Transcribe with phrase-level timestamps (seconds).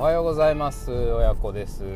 [0.00, 0.90] おはようございます。
[0.90, 1.84] 親子です。
[1.84, 1.92] 今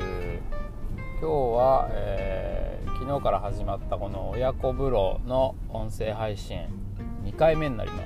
[1.23, 6.67] 日は、えー、昨日から始まったこの親子風呂の音声配信
[7.25, 8.05] 2回目になります、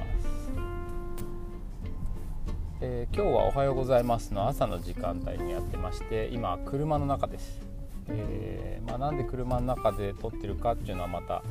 [2.81, 7.61] えー、今日はおはようございますの朝の時間帯にやってまして今車の中です、
[8.07, 11.43] えー、まあ、なんで車の中で撮ってるかっていうのはまた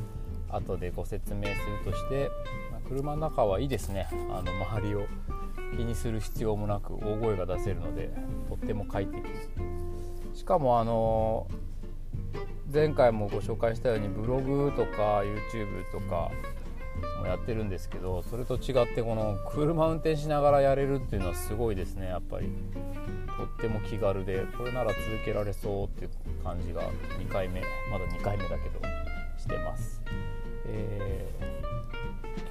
[0.48, 2.30] 後でご説明するとして、
[2.72, 4.08] まあ、車の中はいいですね。
[4.30, 5.06] あの周りを
[5.76, 8.10] 気にする必要もなく大声が出せるので
[8.48, 9.22] とっても快適
[10.34, 11.46] しかもあの
[12.72, 16.30] 前回もご紹介したようにブログとか YouTube とか
[17.20, 22.48] もやってるんですけどそれと違ってこの車運転しながらやれるっていうのはすごいですねやっぱり。
[23.38, 26.10] とっても気軽でこれなら続けられそうっていう
[26.42, 26.82] 感じが
[27.20, 28.80] 2回目まだ2回目だけど
[29.38, 30.02] してます、
[30.66, 31.28] え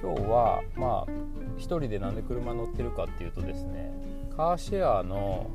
[0.00, 3.92] 今日はまあ1人でなんで車乗ってるかっていうとですね
[4.36, 5.50] カーシェアの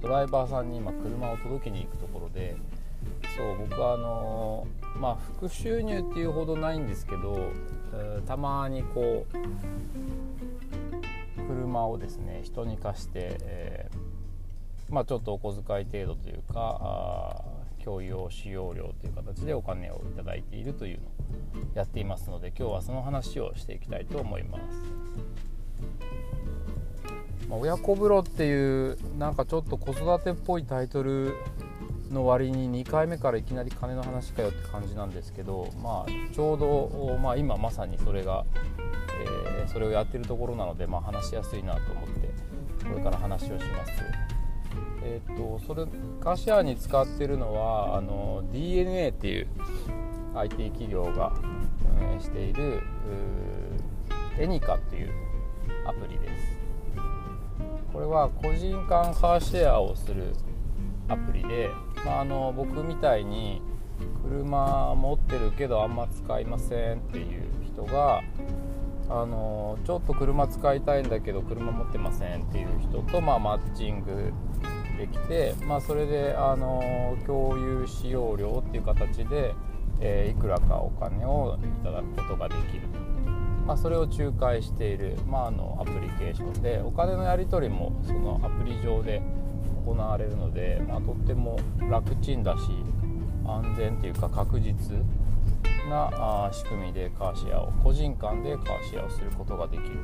[0.00, 2.56] ドライバーさんに今車を届けに行くところで
[3.36, 4.66] そう僕はあの
[4.98, 7.50] まあ副収入っていうほどないんですけど、
[8.26, 9.36] たまにこう
[11.46, 17.44] 車をですね人に貸して、えー、まあ、ちょっとお小遣い程度というか
[17.82, 21.06] 共用使用料という形でお金を頂いているというの
[21.74, 24.62] やっていますので今日はその話をしていきたいと思います。
[27.48, 31.34] まあ、親子風呂っていうなんかちょっと子育てっぽいタイトル
[32.10, 38.44] の割に2回目からいきなり金の話かよって感じなんですけど、まあ、ちょうど、まあ、今まさにそれが、
[39.58, 42.28] えー、それをやってるところなので、まあ、話しやすいなと思って
[42.84, 43.92] これから話をします。
[45.02, 45.86] えーと、それ
[46.20, 49.48] カシアに使ってるのはあの DNA っていう
[50.34, 51.32] IT 企業が
[52.00, 52.82] 運営している
[54.38, 55.10] エニカっていう
[55.86, 56.58] アプリです。
[57.92, 60.32] これは個人間カーシェアをする
[61.08, 61.68] アプリで、
[62.04, 63.60] まあ、あの僕みたいに
[64.22, 68.22] 車持ってるけどあんま使いませんっていう人が
[69.08, 74.32] あのちょっと車使いたいんだけど車持ってませんっていう人と、まあ、マッチング
[74.96, 79.54] できて、まあ、それであの共有使用料っていう形で、
[80.00, 82.82] えー、いくらかお金をいただくことができる、
[83.66, 89.22] まあ、それを仲介している、まあ、あのアプリケーションでお金のやり取りもそのアプリ上で
[89.84, 91.58] 行われるので、まあ、とっても
[91.90, 92.60] 楽ちんだし
[93.46, 94.96] 安全っていうか確実
[95.88, 99.98] な仕組みでカーシェアを個人間でカーシェアをすることができる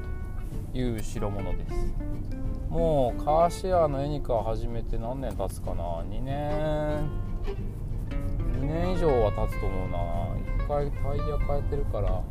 [0.72, 1.94] という代物です。
[2.68, 7.75] もうカーシェアのエニカを始めて何年経つかな？2年。
[8.66, 9.98] 年以上は経つと思うな。
[10.64, 12.22] 1回タイヤ変えてるから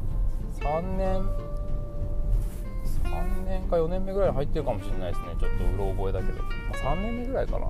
[0.59, 1.21] 3年
[3.03, 5.27] 3年か4年目ぐらい入ってるかもしれないですね。
[5.39, 7.67] ちょっとうろ覚えだけど、まあ、3年目ぐらいかな。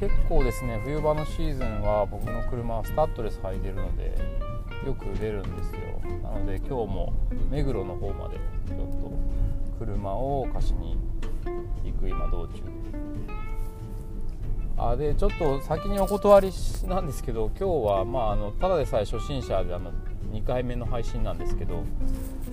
[0.00, 4.16] 結構ですね冬場のシーズンは僕の車はスタッドレス履いてるので
[4.86, 5.80] よく出るんですよ。
[6.22, 7.12] なので今日も
[7.50, 8.36] 目黒の方まで
[8.68, 9.12] ちょっと
[9.78, 10.96] 車を貸しに
[11.84, 12.54] 行く今道中。
[12.54, 12.97] です
[14.78, 16.52] あでちょっと先にお断り
[16.86, 19.92] なんですけど今日は、まあ、あのただでさえ初心者であの
[20.32, 21.84] 2回目の配信なんですけど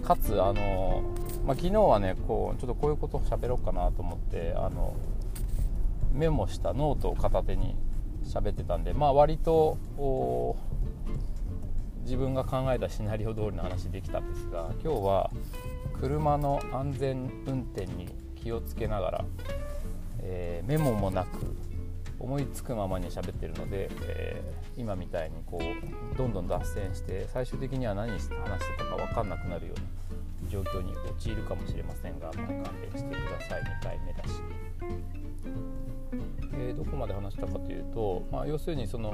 [0.04, 1.04] かつあの、
[1.46, 4.96] まあ、昨日はねこうちょっとこういうことを喋ろうかなと思ってあの
[6.14, 7.76] メモしたノートを片手に
[8.24, 9.78] 喋ってたんで、まあ、割と
[12.04, 15.32] 自分が考えたシナリオ通りの話できたんですが今日は
[16.00, 19.26] 車の安全運転に気をつけながら、
[20.20, 21.56] えー、メモもなく
[22.26, 28.44] 思いつくままに喋ってるので、えー、今みたいにこうどんどん脱線して最終的には何話してた
[28.86, 32.64] か分かんなくなるような状況に陥るかもしれませんが、まあ、勘弁
[32.96, 34.42] してください2回目だし。
[36.58, 39.14] えー、どこまで話したかというと、まあ、要するにその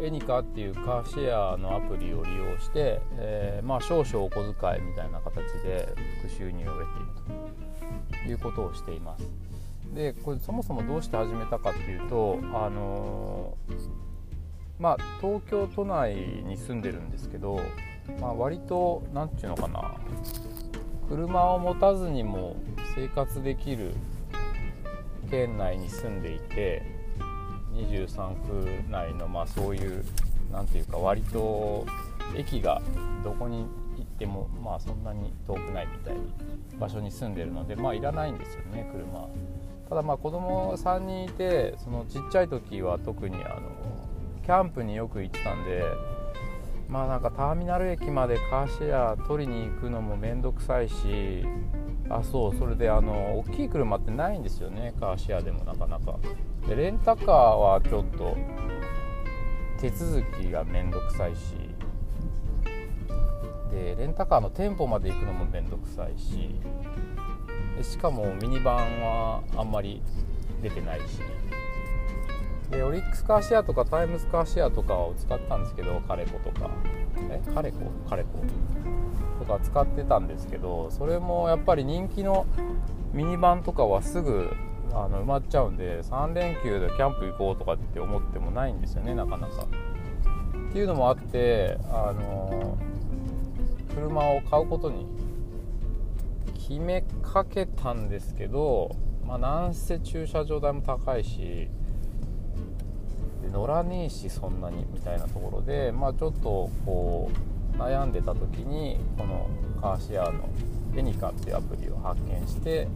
[0.00, 9.51] エニカっていうカーシェアのアプリを利用して、えー、まあ、少々お小遣いみたいな形で副収入を得ているということをしています。
[9.94, 13.56] でこれそもそもどうして始めたかっていうと、あの、
[14.78, 17.60] まあ、東京都内に住んでるんですけど、
[18.20, 19.94] まあ、割と何て言うのかな
[21.08, 22.56] 車を持たずにも
[22.94, 23.92] 生活できる
[25.30, 26.82] 県内に住んでいて
[27.74, 28.34] 23
[28.86, 30.04] 区内のまあそういう
[30.50, 31.86] 何ていうか割と
[32.36, 32.82] 駅が
[33.24, 33.66] どこに
[33.96, 36.20] 行ってもまあそんなに遠くないみたいな
[36.78, 39.28] 場所に住んでるのでまあいらないんですよね車。
[39.92, 43.60] ただまあ子供3人いてそのちっちゃい時は特にあの
[44.42, 45.82] キャンプによく行ってたんで
[46.88, 51.44] まあなんかターミナル駅までカーシェア取りに行くのも面倒くさいし
[52.08, 56.18] あそうそれであの大きい車ってないんですよねカーシェアでもなかなか。
[56.66, 58.34] でレンタカーはちょっと
[59.78, 61.54] 手続きがめんどくさいし。
[63.70, 66.58] でレンタカーの店舗まで行くのもめんどくさいし。
[67.76, 70.02] でしかもミニバンはあんまり
[70.62, 71.20] 出てないし。
[72.70, 76.70] でオリックスカーシェアとかタイムズカーシェアとかを使ったんですけどカレコとか。
[77.30, 77.42] え？
[77.54, 77.78] カレコ？
[78.08, 78.28] カレコ？
[79.44, 82.46] とか使ってたんですけどそれもやっぱり人気の
[83.12, 84.50] ミニバンとかはすぐ
[84.94, 89.64] あの埋まっちゃうんで3連休でキャンプ行こうとかって思ってもないんですよねなかなか。
[89.64, 92.78] っていうのもあってあの
[93.94, 95.06] 車を買うことに
[96.72, 98.96] 決めかけたんですけど、
[99.26, 101.68] まあ、なんせ駐車場代も高いし
[103.42, 107.30] で乗らねえしそんなにみたいなところで、まあ、ちょっとこ
[107.74, 109.50] う悩んでた時にこの
[109.82, 110.48] カーシェアの
[110.96, 112.88] エニカっていうアプリを発見して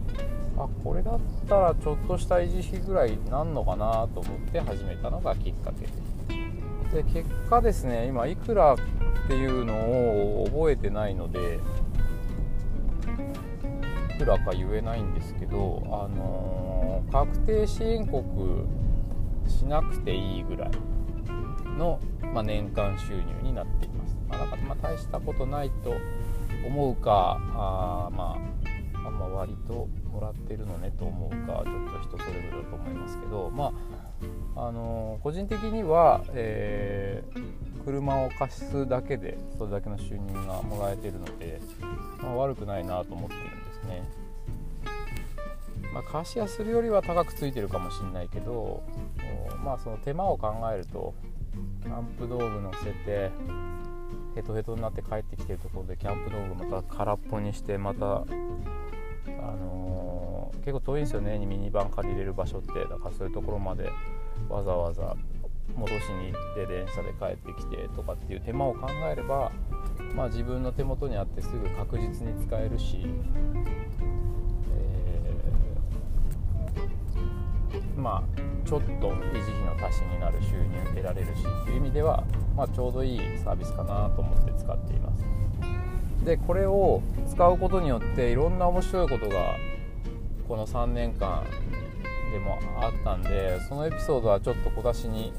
[0.57, 8.77] あこれだったらちょっとした維持費ぐらいなんのかなと思って始めたのがきっかけでで結果ですね今いくらっ
[9.27, 11.59] ていうのを覚えてないので
[14.17, 18.65] くらか言えないんですけど、あのー、確定申告
[19.47, 20.71] しなくていいぐらい
[21.77, 21.99] の、
[22.33, 24.17] まあ、年間収入になっています。
[24.27, 25.93] まあ、だかまあ大したことないと
[26.65, 28.37] 思うかあま
[29.05, 33.71] あ、ま、割ともらってるのねと思うかちょっと人それぞれだと思いますけどま
[34.55, 41.61] ああのー、個人的には、えー、車を貸すだけでそれだけの収入がもらえてるので、
[42.21, 44.03] まあ、悪くないなと思ってるんですね。
[45.93, 48.83] まあ、貸し屋するよりは高くついてるかもしれないけど
[49.63, 51.15] まあその手間を考えると
[51.81, 53.31] キャンプ道具乗せて
[54.35, 58.25] ヘトヘトになって帰ってきてるところでキャンプ道具また空っぽにしてまたあ
[59.25, 63.89] のー、結構遠いんですよねにミニバン借りれる場所ってだからそういうところまで
[64.49, 65.15] わざわざ
[65.75, 69.51] 戻しに行って電車で帰ってきてとかっていう手間を考えれば、
[70.15, 73.05] まあ、自分の手元にあってすぐ確実に使えるし、
[74.73, 82.23] えー、まあちょっと維持費の足しになる収入得られるしという意味では、
[82.55, 85.23] まあ、ちょうどいいサービスかなと思って使っています。
[86.25, 89.55] でこれを使うことによっていろんな面白いことが
[90.47, 91.43] この3年間
[92.33, 95.31] でもあったんでそのエピソードはちょっと小出しに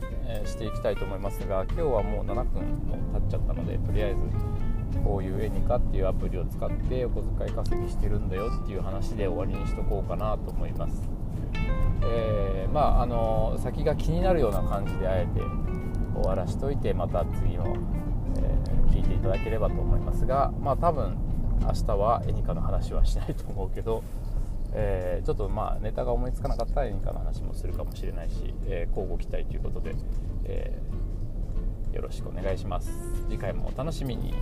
[0.47, 4.21] していきたいと思いますが今日はもう7分も経っちゃったのでとりあえず
[5.05, 11.03] こういうエニカっていうアプリを使ってお小遣い稼ぎしてるんだよっていう話で終わりにしとこうかなと思います。
[12.03, 15.41] えー、まああの先が気になるような感じであえて
[16.15, 17.77] 終わらしといてまた次の、
[18.37, 21.17] えー、聞いていただければと思いますがまあ多分
[21.61, 24.03] 明日はエニカの話はしないと思うけど
[24.73, 29.95] えー、ちょっとまあネタが思いつかなかったら演歌の話もするかもしれないし、えー、交互期待ということで、
[30.45, 32.91] えー、よろしくお願いします
[33.29, 34.35] 次回もお楽しみに